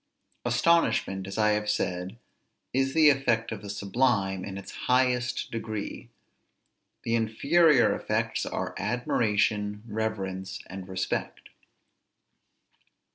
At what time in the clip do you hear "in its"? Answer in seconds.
4.43-4.71